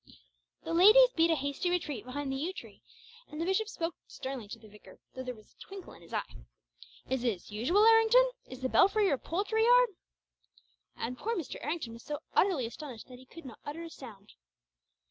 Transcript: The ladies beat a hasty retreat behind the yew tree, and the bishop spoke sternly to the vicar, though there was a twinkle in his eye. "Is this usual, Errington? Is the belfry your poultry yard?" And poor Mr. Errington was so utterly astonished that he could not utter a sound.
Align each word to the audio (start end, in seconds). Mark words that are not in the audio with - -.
The 0.63 0.73
ladies 0.73 1.11
beat 1.15 1.29
a 1.29 1.35
hasty 1.35 1.69
retreat 1.69 2.05
behind 2.05 2.31
the 2.31 2.35
yew 2.35 2.53
tree, 2.53 2.81
and 3.29 3.39
the 3.39 3.45
bishop 3.45 3.69
spoke 3.69 3.93
sternly 4.07 4.47
to 4.47 4.57
the 4.57 4.67
vicar, 4.67 4.97
though 5.13 5.21
there 5.21 5.35
was 5.35 5.53
a 5.53 5.57
twinkle 5.61 5.93
in 5.93 6.01
his 6.01 6.11
eye. 6.11 6.33
"Is 7.07 7.21
this 7.21 7.51
usual, 7.51 7.85
Errington? 7.85 8.31
Is 8.47 8.61
the 8.61 8.67
belfry 8.67 9.05
your 9.05 9.19
poultry 9.19 9.63
yard?" 9.63 9.89
And 10.97 11.19
poor 11.19 11.35
Mr. 11.35 11.63
Errington 11.63 11.93
was 11.93 12.01
so 12.01 12.17
utterly 12.33 12.65
astonished 12.65 13.09
that 13.09 13.19
he 13.19 13.27
could 13.27 13.45
not 13.45 13.59
utter 13.63 13.83
a 13.83 13.91
sound. 13.91 14.33